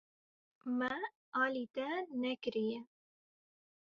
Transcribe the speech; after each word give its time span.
Me 0.77 0.91
alî 1.43 1.65
te 1.75 1.89
nekiriye. 2.21 2.79